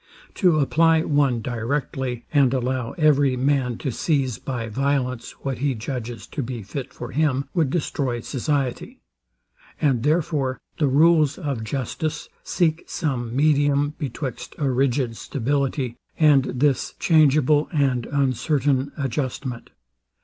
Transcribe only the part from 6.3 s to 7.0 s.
be fit